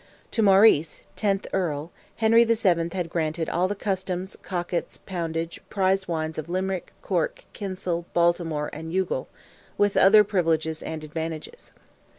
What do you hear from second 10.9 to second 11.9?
advantages."